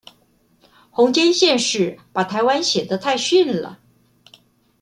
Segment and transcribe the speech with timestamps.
[0.89, 3.77] 弘兼憲史把台灣寫得太遜了